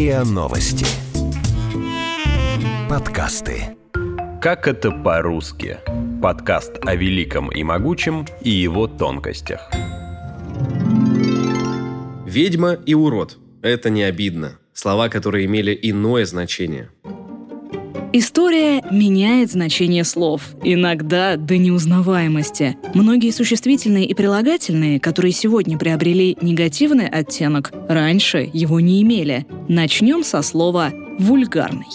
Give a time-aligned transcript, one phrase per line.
[0.00, 0.86] РИА Новости.
[2.88, 3.76] Подкасты.
[4.40, 5.76] Как это по-русски?
[6.22, 9.70] Подкаст о великом и могучем и его тонкостях.
[12.24, 14.58] Ведьма и урод– это не обидно.
[14.72, 16.88] Слова, которые имели иное значение.
[18.12, 22.76] История меняет значение слов, иногда до неузнаваемости.
[22.92, 29.46] Многие существительные и прилагательные, которые сегодня приобрели негативный оттенок, раньше его не имели.
[29.68, 31.86] Начнем со слова «вульгарный».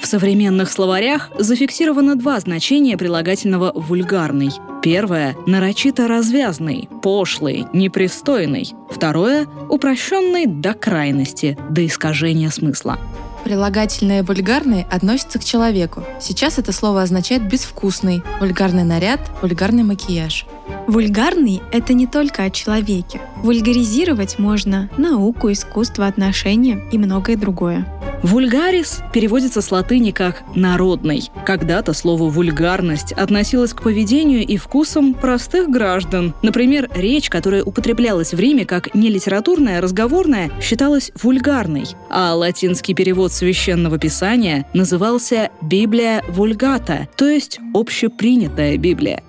[0.00, 4.50] В современных словарях зафиксировано два значения прилагательного «вульгарный».
[4.82, 8.72] Первое– нарочито развязный, пошлый, непристойный.
[8.90, 12.98] Второе– упрощенный до крайности, до искажения смысла.
[13.44, 16.02] Прилагательное «вульгарный» относится к человеку.
[16.18, 20.46] Сейчас это слово означает «безвкусный», «вульгарный наряд», «вульгарный макияж».
[20.86, 23.20] Вульгарный– это не только о человеке.
[23.42, 27.86] Вульгаризировать можно науку, искусство, отношения и многое другое.
[28.22, 31.30] Вульгарис переводится с латыни как «народный».
[31.46, 36.34] Когда-то слово «вульгарность» относилось к поведению и вкусам простых граждан.
[36.42, 43.32] Например, речь, которая употреблялась в Риме как нелитературная, а разговорная, считалась вульгарной, а латинский перевод
[43.32, 49.22] священного писания назывался «Библия вульгата», то есть общепринятая Библия.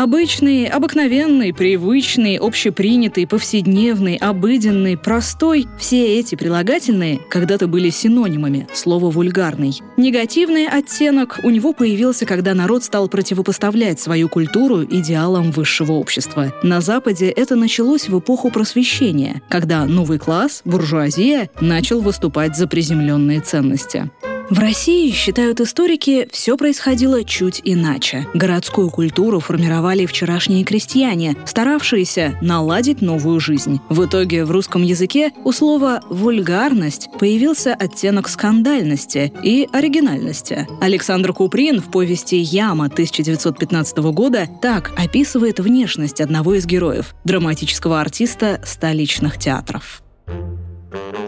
[0.00, 9.78] Обычный, обыкновенный, привычный, общепринятый, повседневный, обыденный, простой– все эти прилагательные когда-то были синонимами слова «вульгарный».
[9.98, 16.54] Негативный оттенок у него появился, когда народ стал противопоставлять свою культуру идеалам высшего общества.
[16.62, 23.40] На Западе это началось в эпоху просвещения, когда новый класс, буржуазия, начал выступать за приземленные
[23.42, 24.10] ценности.
[24.50, 28.26] В России, считают историки, все происходило чуть иначе.
[28.34, 33.78] Городскую культуру формировали вчерашние крестьяне, старавшиеся наладить новую жизнь.
[33.88, 40.66] В итоге в русском языке у слова «вульгарность» появился оттенок скандальности и оригинальности.
[40.80, 48.60] Александр Куприн в повести «Яма» 1915 года так описывает внешность одного из героев– драматического артиста
[48.64, 50.02] столичных театров.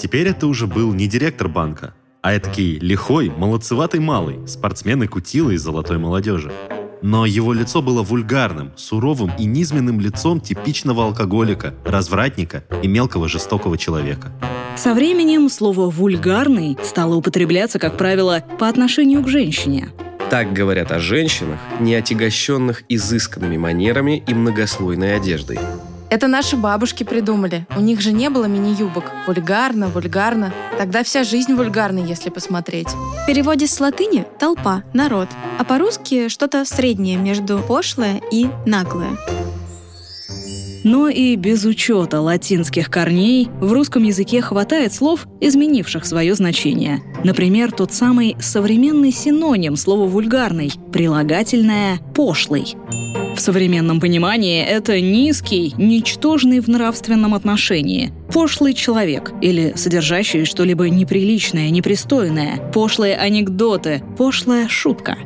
[0.01, 5.51] Теперь это уже был не директор банка, а этакий лихой, молодцеватый малый, спортсмен и кутила
[5.51, 6.53] из золотой молодежи.
[7.03, 13.77] Но его лицо было вульгарным, суровым и низменным лицом типичного алкоголика, развратника и мелкого жестокого
[13.77, 14.33] человека.
[14.77, 19.89] Со временем слово «вульгарный» стало употребляться, как правило, по отношению к женщине.
[20.31, 25.59] Так говорят о женщинах, не отягощенных изысканными манерами и многослойной одеждой.
[26.13, 27.67] Это наши бабушки придумали.
[27.75, 29.05] У них же не было мини-юбок.
[29.27, 30.53] Вульгарно, вульгарно.
[30.77, 32.89] Тогда вся жизнь вульгарна, если посмотреть.
[32.89, 35.31] В переводе с латыни– толпа, народ.
[35.59, 39.17] А по-русски что-то среднее между пошлое и наглое.
[40.85, 47.01] Но и без учета латинских корней в русском языке хватает слов, изменивших свое значение.
[47.25, 52.77] Например, тот самый современный синоним слова «вульгарный»– прилагательное «пошлый».
[53.35, 61.71] В современном понимании это низкий, ничтожный в нравственном отношении, пошлый человек или содержащий что-либо неприличное,
[61.71, 65.17] непристойное, пошлые анекдоты, пошлая шутка.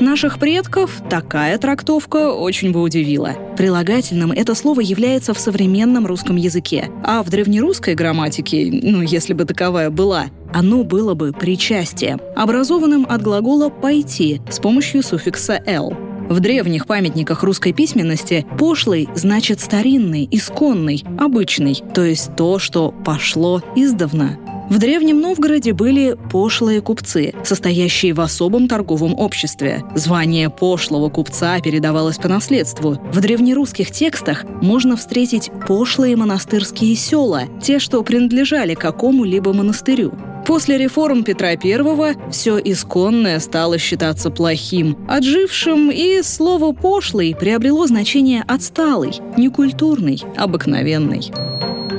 [0.00, 3.34] Наших предков такая трактовка очень бы удивила.
[3.56, 9.44] Прилагательным это слово является в современном русском языке, а в древнерусской грамматике, ну, если бы
[9.44, 16.11] таковая была, оно было бы причастием, образованным от глагола «пойти» с помощью суффикса «л».
[16.32, 23.60] В древних памятниках русской письменности пошлый значит старинный, исконный, обычный, то есть то, что пошло
[23.76, 24.38] издавна.
[24.70, 29.84] В Древнем Новгороде были пошлые купцы, состоящие в особом торговом обществе.
[29.94, 32.92] Звание пошлого купца передавалось по наследству.
[33.12, 40.14] В древнерусских текстах можно встретить пошлые монастырские села, те, что принадлежали какому-либо монастырю.
[40.46, 48.44] После реформ Петра I все исконное стало считаться плохим, отжившим, и слово «пошлый» приобрело значение
[48.46, 51.30] «отсталый», «некультурный», «обыкновенный».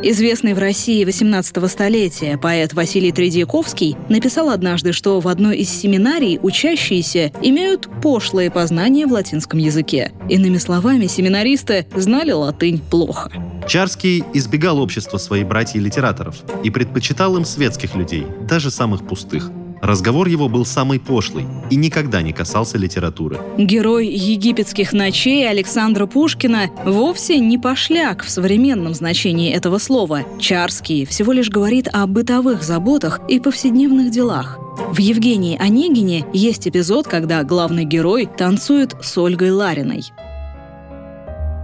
[0.06, 6.42] Известный в России 18 столетия поэт Василий Тредьяковский написал однажды, что в одной из семинарий
[6.44, 10.12] учащиеся имеют пошлые познания в латинском языке.
[10.27, 13.31] Иными словами, семинаристы знали латынь плохо.
[13.66, 16.36] Чарский избегал общества своих братьев-литераторов
[16.66, 19.51] и предпочитал им светских людей, даже самых пустых–
[19.83, 23.38] Разговор его был самый пошлый и никогда не касался литературы.
[23.57, 30.24] Герой египетских ночей Александра Пушкина вовсе не пошляк в современном значении этого слова.
[30.39, 34.57] Чарский всего лишь говорит о бытовых заботах и повседневных делах.
[34.94, 40.06] В «Евгении Онегине» есть эпизод, когда главный герой танцует с Ольгой Лариной.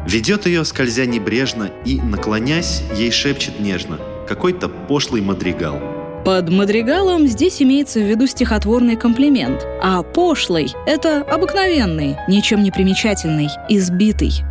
[0.05, 5.98] Ведет ее, скользя небрежно, и, наклонясь, ей шепчет нежно «Какой-то пошлый мадригал».
[6.25, 13.47] Под «мадригалом» здесь имеется в виду стихотворный комплимент, а «пошлый»— это обыкновенный, ничем не примечательный,
[13.69, 14.43] избитый.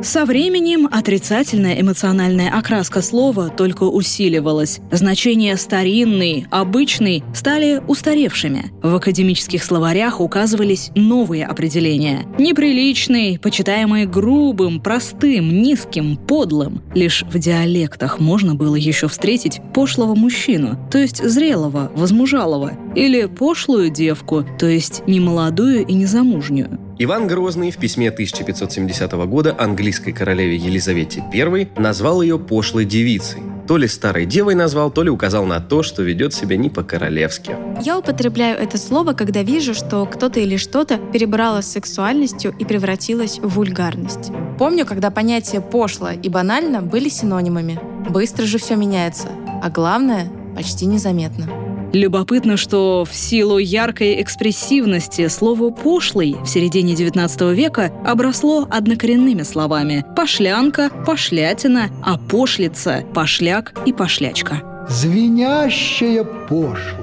[0.00, 4.78] Со временем отрицательная эмоциональная окраска слова только усиливалась.
[4.92, 8.70] Значения «старинный», «обычный» стали устаревшими.
[8.80, 12.24] В академических словарях указывались новые определения.
[12.38, 16.80] Неприличный, почитаемый грубым, простым, низким, подлым.
[16.94, 23.90] Лишь в диалектах можно было еще встретить пошлого мужчину, то есть зрелого, возмужалого, или пошлую
[23.90, 26.87] девку, то есть немолодую и незамужнюю.
[27.00, 33.40] Иван Грозный в письме 1570 года английской королеве Елизавете I назвал ее пошлой девицей.
[33.68, 37.54] То ли старой девой назвал, то ли указал на то, что ведет себя не по-королевски.
[37.84, 43.38] Я употребляю это слово, когда вижу, что кто-то или что-то перебрало с сексуальностью и превратилось
[43.38, 44.32] в вульгарность.
[44.58, 47.78] Помню, когда понятия «пошло» и «банально» были синонимами.
[48.08, 49.28] Быстро же все меняется.
[49.62, 51.67] А главное, почти незаметно.
[51.92, 60.04] Любопытно, что в силу яркой экспрессивности слово «пошлый» в середине XIX века обросло однокоренными словами
[60.14, 64.86] «пошлянка», «пошлятина», а «пошлица», «пошляк» и «пошлячка».
[64.88, 66.98] Звенящая пошлость.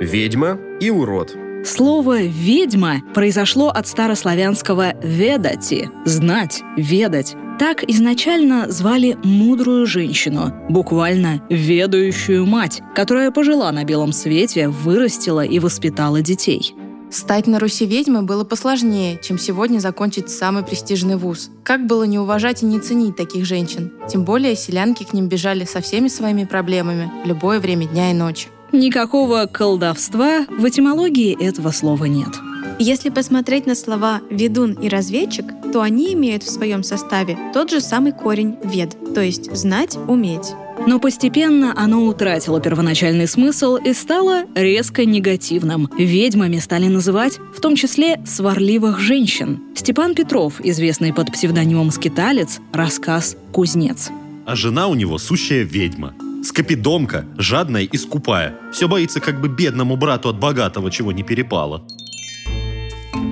[0.00, 1.36] Ведьма и урод.
[1.64, 7.36] Слово «ведьма» произошло от старославянского «ведати»— «знать», «ведать».
[7.58, 15.60] Так изначально звали мудрую женщину, буквально ведающую мать, которая пожила на белом свете, вырастила и
[15.60, 16.74] воспитала детей.
[17.10, 21.50] Стать на Руси ведьмой было посложнее, чем сегодня закончить самый престижный вуз.
[21.62, 23.92] Как было не уважать и не ценить таких женщин?
[24.08, 28.14] Тем более селянки к ним бежали со всеми своими проблемами в любое время дня и
[28.14, 28.48] ночи.
[28.72, 32.30] Никакого колдовства в этимологии этого слова нет.
[32.80, 37.80] Если посмотреть на слова «ведун» и «разведчик», то они имеют в своем составе тот же
[37.80, 40.52] самый корень «вед», то есть «знать», «уметь».
[40.86, 45.90] Но постепенно оно утратило первоначальный смысл и стало резко негативным.
[45.98, 49.64] Ведьмами стали называть в том числе сварливых женщин.
[49.74, 54.10] Степан Петров, известный под псевдонимом «Скиталец», рассказ «Кузнец».
[54.46, 56.14] А жена у него сущая ведьма.
[56.44, 58.54] Скопидомка, жадная и скупая.
[58.72, 61.84] Все боится, как бы бедному брату от богатого чего не перепало.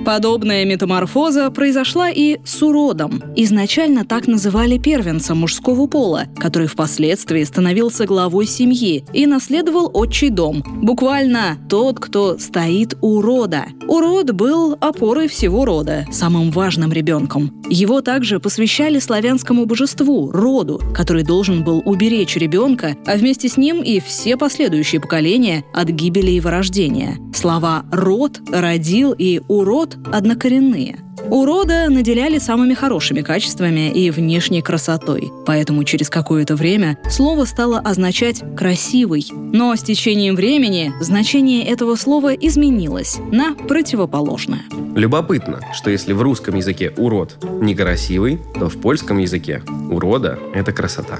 [0.05, 3.23] Подобная метаморфоза произошла и с уродом.
[3.37, 10.61] Изначально так называли первенца мужского пола, который впоследствии становился главой семьи и наследовал отчий дом.
[10.81, 13.65] Буквально тот, кто стоит у рода.
[13.87, 17.63] Урод был опорой всего рода, самым важным ребенком.
[17.69, 23.81] Его также посвящали славянскому божеству, роду, который должен был уберечь ребенка, а вместе с ним
[23.81, 27.17] и все последующие поколения от гибели и вырождения.
[27.33, 30.97] Слова «род», «родил» и «урод» однокоренные.
[31.29, 38.43] Урода наделяли самыми хорошими качествами и внешней красотой, поэтому через какое-то время слово стало означать
[38.55, 39.25] «красивый».
[39.31, 44.63] Но с течением времени значение этого слова изменилось на противоположное.
[44.95, 51.19] Любопытно, что если в русском языке урод некрасивый, то в польском языке урода– это красота.